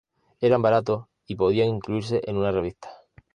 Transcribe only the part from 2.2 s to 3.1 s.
en una revista.